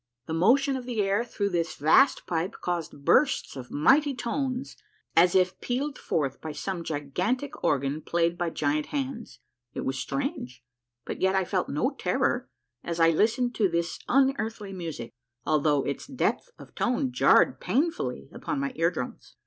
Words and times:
The 0.25 0.33
motion 0.33 0.75
of 0.75 0.87
the 0.87 0.99
air 0.99 1.23
through 1.23 1.49
this 1.51 1.75
vast 1.75 2.25
pipe 2.25 2.55
caused 2.59 3.05
bursts 3.05 3.55
of 3.55 3.69
mighty 3.69 4.15
tones 4.15 4.75
as 5.15 5.35
if 5.35 5.61
peeled 5.61 5.95
forth 5.99 6.41
by 6.41 6.53
some 6.53 6.83
gigantic 6.83 7.63
organ 7.63 8.01
played 8.01 8.35
by 8.35 8.49
giant 8.49 8.87
hands. 8.87 9.41
It 9.75 9.81
was 9.85 9.99
strange, 9.99 10.63
but 11.05 11.21
yet 11.21 11.35
I 11.35 11.45
felt 11.45 11.69
no 11.69 11.91
terror 11.91 12.49
as 12.83 12.99
I 12.99 13.11
listened 13.11 13.53
to 13.53 13.69
this 13.69 13.99
unearthly 14.07 14.73
music, 14.73 15.11
although 15.45 15.83
its 15.83 16.07
depth 16.07 16.49
of 16.57 16.73
tone 16.73 17.11
jarred 17.11 17.59
painfully 17.61 18.27
upon 18.33 18.59
my 18.59 18.71
ear 18.77 18.89
drums. 18.89 19.35